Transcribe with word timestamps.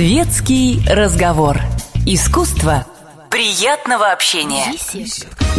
Светский 0.00 0.80
разговор. 0.88 1.60
Искусство 2.06 2.86
приятного 3.30 4.10
общения. 4.12 4.64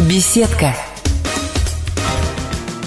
Беседка. 0.00 0.74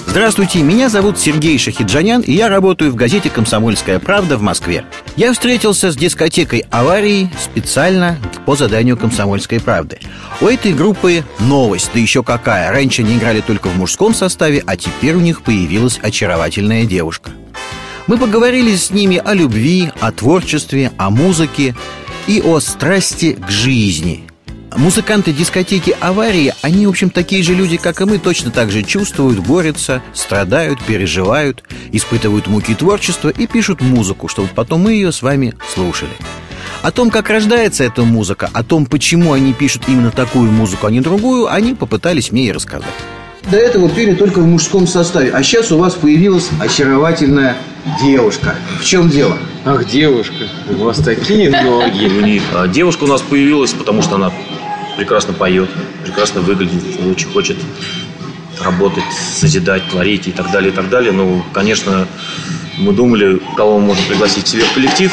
Здравствуйте, 0.06 0.60
меня 0.60 0.90
зовут 0.90 1.18
Сергей 1.18 1.58
Шахиджанян, 1.58 2.20
и 2.20 2.34
я 2.34 2.50
работаю 2.50 2.92
в 2.92 2.96
газете 2.96 3.30
«Комсомольская 3.30 4.00
правда» 4.00 4.36
в 4.36 4.42
Москве. 4.42 4.84
Я 5.16 5.32
встретился 5.32 5.94
с 5.94 5.96
дискотекой 5.96 6.66
«Аварии» 6.72 7.32
специально 7.40 8.18
по 8.46 8.58
заданию 8.58 8.98
«Комсомольской 8.98 9.62
правды». 9.62 10.00
У 10.42 10.48
этой 10.48 10.74
группы 10.74 11.24
новость, 11.40 11.92
да 11.94 12.02
еще 12.02 12.22
какая. 12.22 12.70
Раньше 12.70 13.02
они 13.02 13.16
играли 13.16 13.40
только 13.40 13.70
в 13.70 13.78
мужском 13.78 14.14
составе, 14.14 14.62
а 14.68 14.76
теперь 14.76 15.16
у 15.16 15.22
них 15.22 15.42
появилась 15.42 16.02
очаровательная 16.04 16.84
девушка. 16.84 17.32
Мы 18.08 18.18
поговорили 18.18 18.76
с 18.76 18.92
ними 18.92 19.22
о 19.24 19.34
любви, 19.34 19.92
о 20.00 20.12
творчестве, 20.12 20.92
о 20.98 21.10
музыке 21.10 21.76
и 22.28 22.42
о 22.42 22.60
страсти 22.60 23.34
к 23.34 23.50
жизни– 23.50 24.24
Музыканты 24.78 25.32
дискотеки 25.32 25.96
«Аварии», 26.02 26.54
они, 26.62 26.86
в 26.86 26.90
общем, 26.90 27.10
такие 27.10 27.42
же 27.44 27.54
люди, 27.54 27.78
как 27.78 28.02
и 28.02 28.06
мы, 28.06 28.18
точно 28.18 28.52
так 28.52 28.72
же 28.72 28.84
чувствуют, 28.84 29.40
борются, 29.40 30.02
страдают, 30.14 30.84
переживают, 30.84 31.64
испытывают 31.94 32.48
муки 32.48 32.76
творчества 32.76 33.30
и 33.30 33.48
пишут 33.48 33.80
музыку, 33.80 34.28
чтобы 34.28 34.50
потом 34.54 34.82
мы 34.82 34.92
ее 34.92 35.14
с 35.14 35.22
вами 35.22 35.54
слушали. 35.74 36.12
О 36.82 36.92
том, 36.92 37.10
как 37.10 37.30
рождается 37.30 37.86
эта 37.86 38.04
музыка, 38.04 38.50
о 38.52 38.64
том, 38.64 38.86
почему 38.86 39.32
они 39.32 39.54
пишут 39.54 39.84
именно 39.88 40.12
такую 40.12 40.52
музыку, 40.52 40.88
а 40.88 40.92
не 40.92 41.00
другую, 41.00 41.48
они 41.52 41.74
попытались 41.74 42.34
мне 42.34 42.48
и 42.48 42.52
рассказать. 42.52 42.94
До 43.52 43.58
этого 43.58 43.90
пели 43.90 44.16
только 44.16 44.40
в 44.40 44.48
мужском 44.48 44.88
составе, 44.88 45.30
а 45.32 45.44
сейчас 45.44 45.72
у 45.72 45.78
вас 45.78 45.94
появилась 45.94 46.50
очаровательная 46.60 47.58
девушка. 48.02 48.56
В 48.80 48.86
чем 48.86 49.10
дело? 49.10 49.38
Ах, 49.66 49.86
девушка, 49.86 50.48
у 50.70 50.84
вас 50.84 50.98
такие 50.98 51.52
ноги. 51.52 52.42
А 52.56 52.68
девушка 52.68 53.04
у 53.04 53.08
нас 53.08 53.22
появилась, 53.22 53.72
потому 53.72 54.02
что 54.02 54.16
она 54.16 54.32
прекрасно 54.98 55.34
поет, 55.34 55.70
прекрасно 56.04 56.42
выглядит, 56.42 56.82
очень 57.06 57.28
хочет 57.28 57.58
работать, 58.64 59.04
созидать, 59.40 59.84
творить 59.90 60.28
и 60.28 60.32
так 60.32 60.52
далее, 60.52 60.72
и 60.72 60.76
так 60.76 60.90
далее. 60.90 61.12
Ну, 61.12 61.44
конечно, 61.54 62.08
мы 62.78 62.94
думали, 62.94 63.40
кого 63.56 63.78
мы 63.80 63.88
можем 63.88 64.06
пригласить 64.06 64.48
себе 64.48 64.64
в 64.64 64.74
коллектив. 64.74 65.12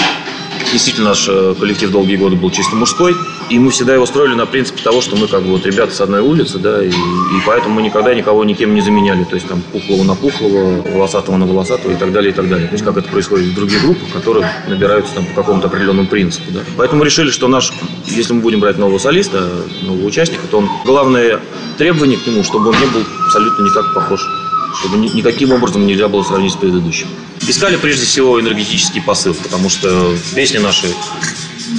Действительно, 0.73 1.11
наш 1.11 1.29
э, 1.29 1.55
коллектив 1.59 1.91
долгие 1.91 2.17
годы 2.17 2.37
был 2.37 2.51
чисто 2.51 2.75
мужской. 2.77 3.15
И 3.51 3.59
мы 3.59 3.71
всегда 3.71 3.93
его 3.93 4.07
строили 4.07 4.35
на 4.35 4.47
принципе 4.47 4.83
того, 4.83 5.03
что 5.03 5.17
мы 5.17 5.29
как 5.29 5.43
бы 5.43 5.51
вот 5.51 5.67
ребята 5.67 5.95
с 5.95 6.01
одной 6.01 6.21
улицы, 6.21 6.59
да, 6.59 6.83
и, 6.83 6.89
и 6.89 7.41
поэтому 7.45 7.75
мы 7.75 7.83
никогда 7.83 8.15
никого 8.15 8.43
никем 8.45 8.75
не 8.75 8.81
заменяли. 8.81 9.25
То 9.25 9.35
есть 9.35 9.47
там 9.47 9.61
пухлого 9.61 10.05
на 10.05 10.15
пухлого, 10.15 10.81
волосатого 10.83 11.37
на 11.37 11.45
волосатого 11.45 11.93
и 11.93 11.97
так 11.97 12.13
далее, 12.13 12.33
и 12.33 12.35
так 12.35 12.49
далее. 12.49 12.69
То 12.69 12.73
есть 12.73 12.85
как 12.85 12.97
это 12.97 13.09
происходит 13.09 13.49
в 13.49 13.55
других 13.55 13.83
группах, 13.83 14.09
которые 14.15 14.51
набираются 14.67 15.15
там 15.15 15.27
по 15.27 15.35
какому-то 15.43 15.67
определенному 15.67 16.09
принципу, 16.09 16.51
да. 16.53 16.61
Поэтому 16.79 17.05
решили, 17.05 17.31
что 17.31 17.49
наш, 17.49 17.71
если 18.07 18.33
мы 18.33 18.41
будем 18.41 18.61
брать 18.61 18.79
нового 18.79 18.99
солиста, 18.99 19.47
нового 19.83 20.07
участника, 20.07 20.47
то 20.51 20.59
он, 20.59 20.71
главное 20.87 21.41
требование 21.77 22.17
к 22.19 22.27
нему, 22.27 22.43
чтобы 22.43 22.71
он 22.71 22.77
не 22.81 22.87
был 22.87 23.05
абсолютно 23.27 23.63
никак 23.63 23.93
похож 23.93 24.27
чтобы 24.75 24.97
ни, 24.97 25.09
никаким 25.09 25.53
образом 25.53 25.87
нельзя 25.87 26.09
было 26.09 26.23
сравнить 26.23 26.53
с 26.53 26.57
предыдущим. 26.57 27.07
Искали 27.49 27.77
прежде 27.77 28.07
всего 28.07 28.41
энергетический 28.41 29.03
посыл, 29.03 29.35
потому 29.35 29.69
что 29.69 30.15
песни 30.35 30.59
наши 30.59 30.87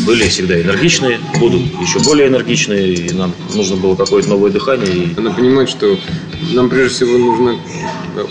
были 0.05 0.27
всегда 0.27 0.61
энергичные, 0.61 1.19
будут 1.39 1.61
еще 1.81 1.99
более 1.99 2.27
энергичные, 2.27 2.93
и 2.93 3.13
нам 3.13 3.33
нужно 3.53 3.77
было 3.77 3.95
какое-то 3.95 4.29
новое 4.29 4.51
дыхание. 4.51 5.13
Надо 5.15 5.31
понимать, 5.31 5.69
что 5.69 5.97
нам 6.51 6.69
прежде 6.69 6.95
всего 6.95 7.17
нужна 7.17 7.59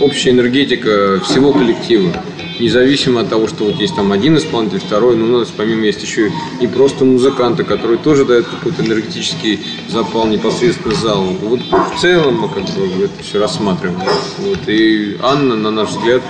общая 0.01 0.31
энергетика 0.31 1.21
всего 1.25 1.53
коллектива 1.53 2.23
независимо 2.63 3.21
от 3.21 3.29
того, 3.29 3.49
что 3.49 3.65
вот 3.65 3.77
есть 3.81 3.97
там 3.97 4.13
один 4.13 4.37
исполнитель, 4.37 4.79
второй, 4.79 5.17
но 5.17 5.25
у 5.25 5.39
нас 5.41 5.49
помимо 5.55 5.85
есть 5.85 6.03
еще 6.03 6.33
и 6.61 6.67
просто 6.67 7.05
музыканты, 7.05 7.65
которые 7.65 7.99
тоже 7.99 8.25
дают 8.25 8.47
какой-то 8.47 8.83
энергетический 8.83 9.61
запал 9.89 10.27
непосредственно 10.27 10.95
залу. 10.95 11.37
Вот 11.43 11.61
в 11.61 12.01
целом 12.01 12.41
мы 12.41 12.49
как 12.49 12.65
бы 12.65 13.05
это 13.05 13.23
все 13.23 13.39
рассматриваем. 13.39 14.01
Вот. 14.39 14.59
И 14.69 15.17
Анна, 15.23 15.57
на 15.57 15.71
наш 15.71 15.91
взгляд, 15.91 16.23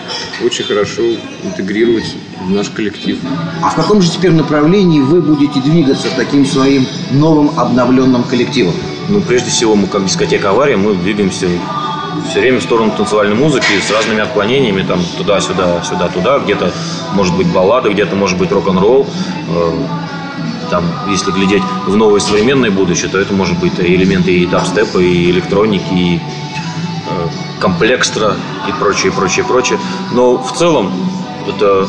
очень 0.44 0.64
хорошо 0.64 1.02
интегрируется 1.44 2.14
в 2.44 2.50
наш 2.50 2.70
коллектив. 2.70 3.18
А 3.62 3.70
в 3.70 3.76
каком 3.76 4.00
же 4.02 4.10
теперь 4.10 4.32
направлении 4.32 5.00
вы 5.00 5.20
будете 5.20 5.60
двигаться 5.60 6.08
таким 6.16 6.46
своим 6.46 6.86
новым 7.12 7.50
обновленным 7.58 8.24
коллективом? 8.24 8.74
Ну, 9.08 9.20
прежде 9.20 9.50
всего, 9.50 9.74
мы 9.74 9.86
как 9.88 10.04
дискотека 10.04 10.50
«Авария», 10.50 10.76
мы 10.76 10.94
двигаемся 10.94 11.46
все 12.28 12.40
время 12.40 12.60
в 12.60 12.62
сторону 12.62 12.92
танцевальной 12.96 13.36
музыки 13.36 13.80
с 13.80 13.90
разными 13.90 14.20
отклонениями, 14.20 14.82
там 14.82 15.00
туда-сюда, 15.16 15.82
сюда-туда, 15.82 16.38
где-то 16.38 16.72
может 17.14 17.36
быть 17.36 17.46
баллада, 17.52 17.90
где-то 17.90 18.16
может 18.16 18.38
быть 18.38 18.50
рок-н-ролл. 18.52 19.06
Э, 19.48 19.72
там, 20.70 20.84
если 21.10 21.30
глядеть 21.30 21.62
в 21.86 21.96
новое 21.96 22.20
современное 22.20 22.70
будущее, 22.70 23.10
то 23.10 23.18
это 23.18 23.34
может 23.34 23.58
быть 23.58 23.78
элементы 23.78 24.32
и 24.32 24.46
дабстепа, 24.46 24.98
и 24.98 25.30
электроники, 25.30 25.92
и 25.92 26.16
э, 26.16 27.28
комплекстра, 27.60 28.36
и 28.68 28.72
прочее, 28.80 29.12
прочее, 29.12 29.44
прочее. 29.44 29.78
Но 30.12 30.38
в 30.38 30.52
целом 30.52 30.92
это 31.46 31.86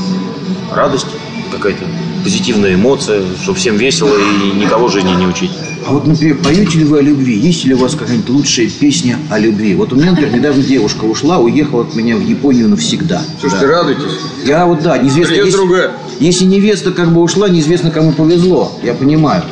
радость, 0.73 1.07
какая-то 1.51 1.85
позитивная 2.23 2.75
эмоция, 2.75 3.22
что 3.41 3.53
всем 3.53 3.78
весело 3.78 4.16
и 4.16 4.51
никого 4.57 4.88
жизни 4.88 5.12
не 5.12 5.28
учить. 5.28 5.51
А 5.85 5.91
вот, 5.91 6.07
например, 6.07 6.38
поете 6.38 6.79
ли 6.79 6.85
вы 6.85 6.99
о 6.99 7.01
любви? 7.01 7.35
Есть 7.35 7.66
ли 7.66 7.73
у 7.73 7.77
вас 7.77 7.95
какая-нибудь 7.95 8.29
лучшая 8.29 8.69
песня 8.69 9.17
о 9.29 9.38
любви? 9.38 9.75
Вот 9.75 9.91
у 9.91 9.95
меня, 9.95 10.11
например, 10.11 10.33
недавно 10.33 10.63
девушка 10.63 11.03
ушла, 11.05 11.39
уехала 11.39 11.81
от 11.81 11.95
меня 11.95 12.16
в 12.16 12.21
Японию 12.21 12.69
навсегда. 12.69 13.21
Слушайте, 13.39 13.67
да. 13.67 13.71
радуйтесь. 13.73 14.11
Я 14.45 14.66
вот, 14.66 14.81
да, 14.81 14.97
неизвестно... 14.97 15.33
Придет 15.33 15.45
если, 15.47 15.57
другая. 15.57 15.91
Если 16.19 16.45
невеста 16.45 16.91
как 16.91 17.13
бы 17.13 17.21
ушла, 17.21 17.49
неизвестно, 17.49 17.91
кому 17.91 18.13
повезло. 18.13 18.71
Я 18.81 18.94
понимаю. 18.94 19.44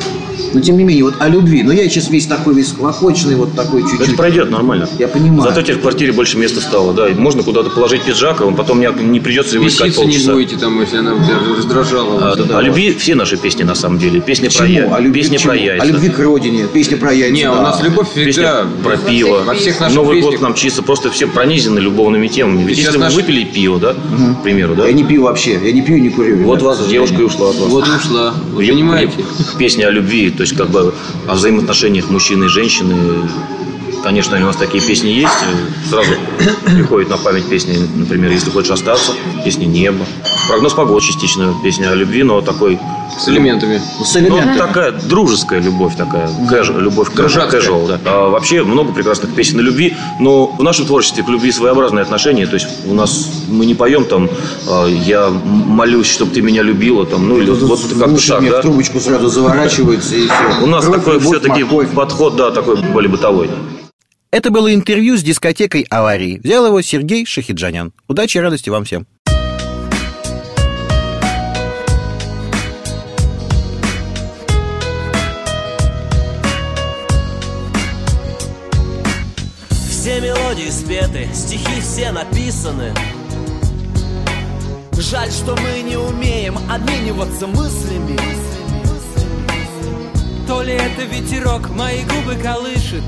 Но 0.54 0.60
тем 0.60 0.76
не 0.76 0.84
менее, 0.84 1.04
вот 1.04 1.14
о 1.18 1.28
любви. 1.28 1.62
Но 1.62 1.72
я 1.72 1.88
сейчас 1.88 2.10
весь 2.10 2.26
такой 2.26 2.54
весь 2.54 2.68
склокоченный, 2.68 3.36
вот 3.36 3.54
такой 3.54 3.82
чуть-чуть. 3.82 4.08
Это 4.08 4.16
пройдет 4.16 4.50
нормально. 4.50 4.88
Я 4.98 5.08
понимаю. 5.08 5.42
Зато 5.42 5.62
теперь 5.62 5.76
в 5.76 5.80
квартире 5.80 6.12
больше 6.12 6.38
места 6.38 6.60
стало, 6.60 6.92
да. 6.92 7.08
И 7.08 7.14
можно 7.14 7.42
куда-то 7.42 7.70
положить 7.70 8.02
пиджак, 8.02 8.40
а 8.40 8.44
он 8.44 8.54
потом 8.54 8.80
не, 8.80 8.88
не 9.02 9.20
придется 9.20 9.56
его 9.56 9.66
искать 9.68 9.94
полчаса. 9.94 10.28
не 10.28 10.34
будете 10.34 10.56
там, 10.56 10.80
если 10.80 10.98
она 10.98 11.14
раздражала. 11.56 12.32
А, 12.32 12.36
да, 12.36 12.44
да, 12.44 12.58
о 12.58 12.62
любви 12.62 12.92
все 12.92 13.14
наши 13.14 13.36
песни 13.36 13.62
на 13.62 13.74
самом 13.74 13.98
деле. 13.98 14.20
Песни 14.20 14.48
про 14.48 14.66
я, 14.66 14.94
о 14.94 15.00
любви 15.00 15.22
песни 15.22 15.38
про 15.38 15.54
яйца. 15.54 15.84
О 15.84 15.86
любви 15.86 16.08
к 16.08 16.18
родине, 16.18 16.66
песни 16.72 16.94
про 16.94 17.12
яйца. 17.12 17.34
Не, 17.34 17.44
да. 17.44 17.52
у 17.52 17.62
нас 17.62 17.82
любовь 17.82 18.10
всегда. 18.10 18.24
Песня 18.26 18.66
про 18.82 18.96
пиво. 18.96 19.42
Во 19.44 19.54
всех 19.54 19.80
наших 19.80 19.96
Новый 19.96 20.16
песнях. 20.16 20.32
год 20.32 20.42
нам 20.42 20.54
чисто 20.54 20.82
просто 20.82 21.10
все 21.10 21.26
пронизаны 21.26 21.78
любовными 21.78 22.28
темами. 22.28 22.64
Ведь 22.64 22.78
если 22.78 22.98
наш... 22.98 23.12
мы 23.12 23.20
выпили 23.20 23.44
пиво, 23.44 23.78
да, 23.78 23.90
угу. 23.90 24.36
к 24.36 24.42
примеру, 24.42 24.74
да. 24.74 24.86
Я 24.86 24.92
не 24.92 25.04
пью 25.04 25.22
вообще, 25.22 25.58
я 25.62 25.72
не 25.72 25.82
пью 25.82 25.96
и 25.96 26.00
не 26.00 26.10
курю. 26.10 26.42
Вот 26.44 26.62
вас 26.62 26.86
девушка 26.86 27.16
и 27.16 27.24
ушла 27.24 27.50
от 27.50 27.56
вас. 27.56 27.68
Вот 27.68 27.88
ушла. 27.88 28.34
Вы 28.52 28.66
понимаете? 28.66 29.12
Песня 29.58 29.86
о 29.86 29.90
любви, 29.90 30.21
то 30.30 30.42
есть 30.42 30.56
как 30.56 30.70
бы 30.70 30.94
о 31.28 31.34
взаимоотношениях 31.34 32.10
мужчины 32.10 32.44
и 32.44 32.48
женщины. 32.48 33.28
Конечно, 34.02 34.36
у 34.36 34.40
нас 34.40 34.56
такие 34.56 34.82
песни 34.82 35.10
есть. 35.10 35.32
Сразу 35.88 36.10
приходит 36.64 37.08
на 37.08 37.18
память 37.18 37.44
песни, 37.48 37.78
например, 37.94 38.32
«Если 38.32 38.50
хочешь 38.50 38.72
остаться», 38.72 39.12
песни 39.44 39.64
«Небо». 39.64 40.04
«Прогноз 40.48 40.72
погоды» 40.74 41.04
частично 41.04 41.54
песня 41.62 41.90
о 41.90 41.94
любви, 41.94 42.22
но 42.22 42.40
такой... 42.40 42.78
С 43.18 43.28
элементами. 43.28 43.80
С 44.02 44.16
элементами. 44.16 44.52
Ну, 44.52 44.58
такая 44.58 44.92
дружеская 44.92 45.60
любовь, 45.60 45.96
такая 45.96 46.28
кэж, 46.48 46.70
любовь 46.70 47.08
casual, 47.10 47.86
да. 47.86 48.00
А 48.04 48.28
вообще 48.28 48.64
много 48.64 48.92
прекрасных 48.92 49.34
песен 49.34 49.58
о 49.58 49.62
любви, 49.62 49.94
но 50.18 50.46
в 50.46 50.62
нашем 50.62 50.86
творчестве 50.86 51.22
к 51.22 51.28
любви 51.28 51.52
своеобразные 51.52 52.02
отношения. 52.02 52.46
То 52.46 52.54
есть 52.54 52.66
у 52.86 52.94
нас 52.94 53.44
мы 53.48 53.66
не 53.66 53.74
поем 53.74 54.04
там 54.04 54.28
а, 54.68 54.86
«Я 54.86 55.28
молюсь, 55.28 56.10
чтобы 56.10 56.32
ты 56.32 56.40
меня 56.40 56.62
любила», 56.62 57.06
там, 57.06 57.28
ну 57.28 57.38
или 57.38 57.50
вот, 57.50 57.60
вот 57.62 57.80
как-то 57.98 58.28
так, 58.28 58.50
да? 58.50 58.58
в 58.58 58.62
трубочку 58.62 59.00
сразу 59.00 59.28
заворачивается 59.28 60.16
и 60.16 60.26
все. 60.26 60.62
У 60.62 60.66
нас 60.66 60.84
Кровь, 60.84 60.98
такой 60.98 61.20
все-таки 61.20 61.64
подход, 61.94 62.36
да, 62.36 62.50
такой 62.50 62.76
более 62.76 63.10
бытовой. 63.10 63.50
Это 64.30 64.50
было 64.50 64.72
интервью 64.72 65.18
с 65.18 65.22
дискотекой 65.22 65.86
«Аварии». 65.90 66.40
Взял 66.42 66.66
его 66.66 66.80
Сергей 66.80 67.26
Шахиджанян. 67.26 67.92
Удачи 68.08 68.38
и 68.38 68.40
радости 68.40 68.70
вам 68.70 68.84
всем. 68.84 69.06
Мелодии 80.52 80.70
спеты, 80.70 81.28
стихи 81.32 81.80
все 81.80 82.12
написаны. 82.12 82.92
Жаль, 84.98 85.30
что 85.30 85.56
мы 85.56 85.82
не 85.82 85.96
умеем 85.96 86.58
обмениваться 86.70 87.46
мыслями. 87.46 88.18
То 90.46 90.62
ли 90.62 90.74
это 90.74 91.02
ветерок 91.04 91.70
мои 91.70 92.02
губы 92.04 92.34
колышет 92.42 93.04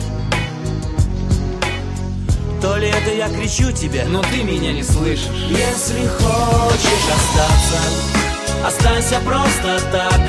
то 2.63 2.79
ли 2.79 2.89
это 2.89 3.13
я 3.15 3.29
кричу 3.29 3.71
тебе, 3.73 4.07
но 4.09 4.23
ты 4.23 4.43
меня 4.43 4.73
не 4.73 4.83
слышишь. 4.83 5.29
Если 5.51 6.01
хочешь 6.07 7.11
остаться, 7.13 8.67
останься 8.67 9.21
просто 9.21 9.83
так. 9.93 10.21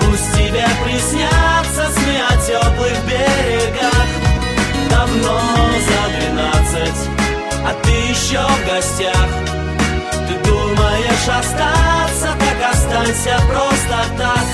Пусть 0.00 0.34
тебе 0.34 0.66
приснятся 0.84 1.88
сны 1.94 2.18
о 2.28 2.36
теплых 2.46 2.92
берегах 3.06 4.23
Давно 5.04 5.38
за 5.86 6.18
двенадцать, 6.18 7.10
а 7.62 7.74
ты 7.82 7.90
еще 7.90 8.40
в 8.40 8.66
гостях. 8.66 9.28
Ты 10.26 10.48
думаешь 10.48 11.28
остаться, 11.28 12.28
так 12.38 12.72
останься 12.72 13.38
просто 13.46 13.96
так. 14.16 14.46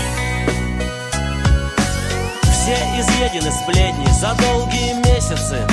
Все 2.51 2.77
изъедены 2.99 3.53
сплетни 3.53 4.09
за 4.21 4.35
долгие 4.43 4.95
месяцы. 4.95 5.65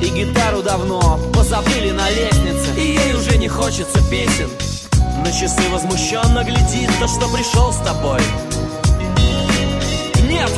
И 0.00 0.08
гитару 0.08 0.62
давно 0.62 1.18
позабыли 1.34 1.90
на 1.90 2.08
лестнице. 2.08 2.74
И 2.78 2.96
ей 2.96 3.14
уже 3.16 3.36
не 3.36 3.48
хочется 3.48 4.02
песен. 4.08 4.48
На 5.22 5.30
часы 5.30 5.68
возмущенно 5.70 6.42
глядит 6.42 6.90
то, 7.00 7.06
что 7.06 7.28
пришел 7.28 7.70
с 7.70 7.78
тобой 7.84 8.22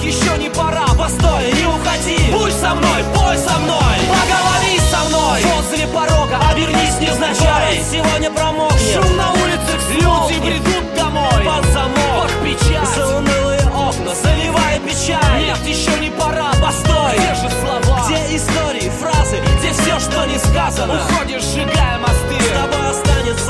еще 0.09 0.39
не 0.39 0.49
пора, 0.49 0.87
постой, 0.99 1.53
не 1.53 1.67
уходи. 1.67 2.33
Будь 2.33 2.53
со 2.53 2.75
мной, 2.75 3.05
пой 3.15 3.37
со 3.37 3.59
мной, 3.59 3.99
поговори 4.09 4.79
со 4.91 5.05
мной. 5.09 5.43
Возле 5.55 5.87
порога, 5.89 6.39
обернись 6.51 6.99
невзначай. 6.99 7.83
Сегодня 7.91 8.31
промокнет, 8.31 8.81
шум 8.81 9.17
на 9.17 9.33
улицах 9.33 9.81
Люди 9.91 10.41
бредут 10.41 10.95
домой, 10.97 11.45
под 11.45 11.65
замок, 11.73 12.23
под 12.23 12.43
печать. 12.43 12.89
За 12.97 13.19
унылые 13.19 13.61
окна, 13.69 14.15
заливая 14.15 14.81
печаль. 14.81 15.45
Нет, 15.45 15.59
еще 15.67 15.91
не 16.01 16.11
пора, 16.11 16.53
постой. 16.63 17.13
Где 17.15 17.35
же 17.35 17.51
слова? 17.61 18.07
Где 18.07 18.37
истории, 18.37 18.91
фразы, 19.01 19.37
где 19.59 19.73
все, 19.73 20.01
что 20.01 20.25
не 20.25 20.39
сказано? 20.39 20.95
Уходишь, 21.05 21.43
сжигая 21.43 21.99
мосты. 21.99 22.41
С 22.41 22.49
тобой 22.49 22.91
останется 22.91 23.48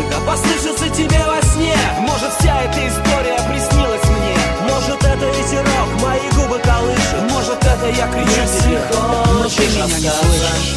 музыка 0.00 0.20
послышится 0.26 0.88
тебе 0.90 1.18
во 1.26 1.42
сне. 1.42 1.76
Может, 2.00 2.32
вся 2.38 2.62
эта 2.62 2.88
история 2.88 3.36
приснилась 3.48 4.04
мне. 4.04 4.36
Может, 4.68 5.04
это 5.04 5.26
ветерок 5.26 6.02
мои 6.02 6.30
губы 6.36 6.58
колышет 6.60 7.30
Может, 7.30 7.58
это 7.64 7.88
я 7.88 8.06
кричу 8.08 8.40
Если 8.40 8.62
тебе. 8.62 8.80
Но 8.92 9.48
ты 9.48 9.66
меня 9.66 9.84
не 9.84 10.10
слышишь. 10.10 10.76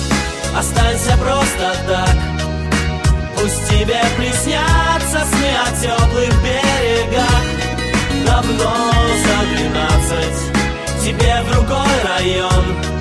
Останься 0.58 1.18
просто 1.18 1.76
так. 1.88 2.18
Пусть 3.36 3.70
тебе 3.70 4.02
приснятся 4.18 5.26
сны 5.26 5.52
о 5.62 5.82
теплых 5.82 6.34
берегах. 6.44 7.44
Давно 8.26 8.94
за 9.24 9.56
двенадцать 9.56 11.04
Тебе 11.04 11.42
в 11.44 11.52
другой 11.52 11.88
район. 12.08 12.94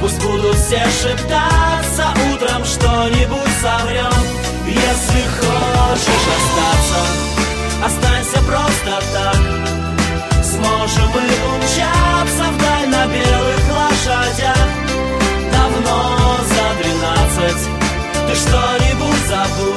Пусть 0.00 0.20
будут 0.20 0.56
все 0.56 0.82
шептаться 1.00 2.08
Утром 2.32 2.64
что-нибудь 2.64 3.52
соврем 3.62 4.12
Если 4.66 5.31
хочешь 5.92 6.28
остаться. 6.38 7.00
Останься 7.84 8.38
просто 8.46 8.92
так. 9.12 9.36
Сможем 10.42 11.08
мы 11.14 11.24
умчаться 11.52 12.44
вдаль 12.52 12.88
на 12.88 13.06
белых 13.06 13.62
лошадях. 13.76 14.68
Давно 15.52 16.36
за 16.48 16.66
двенадцать. 16.82 17.68
Ты 18.26 18.34
что-нибудь 18.34 19.26
забудь 19.28 19.71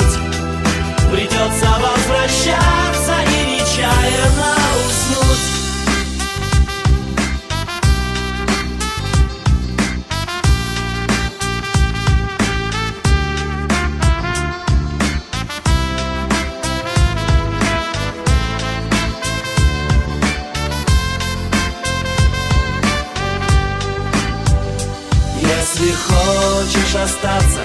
остаться, 27.06 27.62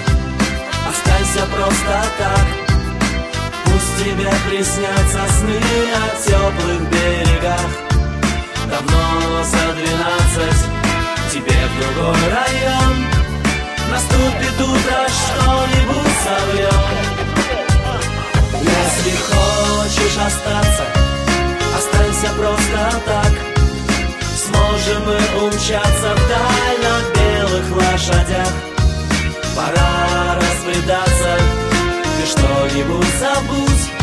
останься 0.86 1.46
просто 1.46 1.94
так. 2.18 2.46
Пусть 3.64 3.96
тебе 3.98 4.30
приснятся 4.46 5.20
сны 5.38 5.60
о 5.96 6.06
теплых 6.24 6.80
берегах. 6.90 7.66
Давно 8.68 9.42
за 9.42 9.64
двенадцать, 9.78 10.62
тебе 11.32 11.58
в 11.68 11.74
другой 11.80 12.22
район. 12.36 12.94
Наступит 13.90 14.60
утро, 14.60 15.00
что-нибудь 15.18 16.16
соврем 16.24 16.88
Если 18.60 19.12
хочешь 19.30 20.18
остаться, 20.26 20.84
останься 21.76 22.28
просто 22.36 22.80
так. 23.06 23.32
Сможем 24.44 25.00
мы 25.06 25.18
умчаться 25.44 26.14
вдаль 26.14 26.78
на 26.82 26.94
белых 27.14 27.66
лошадях 27.76 28.69
Пора 29.60 30.36
распредаться, 30.36 31.36
ты 32.16 32.26
что-нибудь 32.26 33.06
забудь 33.20 33.99